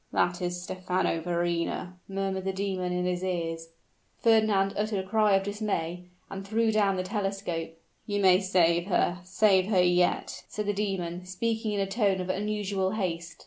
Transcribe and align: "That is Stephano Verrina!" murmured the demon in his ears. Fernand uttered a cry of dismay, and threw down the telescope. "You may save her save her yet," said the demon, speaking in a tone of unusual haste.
"That 0.11 0.41
is 0.41 0.59
Stephano 0.63 1.21
Verrina!" 1.21 1.93
murmured 2.07 2.45
the 2.45 2.51
demon 2.51 2.91
in 2.91 3.05
his 3.05 3.23
ears. 3.23 3.69
Fernand 4.17 4.73
uttered 4.75 5.05
a 5.05 5.07
cry 5.07 5.33
of 5.35 5.43
dismay, 5.43 6.05
and 6.27 6.43
threw 6.43 6.71
down 6.71 6.95
the 6.97 7.03
telescope. 7.03 7.77
"You 8.07 8.19
may 8.19 8.39
save 8.39 8.87
her 8.87 9.19
save 9.23 9.67
her 9.67 9.83
yet," 9.83 10.43
said 10.49 10.65
the 10.65 10.73
demon, 10.73 11.27
speaking 11.27 11.73
in 11.73 11.79
a 11.79 11.85
tone 11.85 12.19
of 12.19 12.29
unusual 12.31 12.93
haste. 12.93 13.35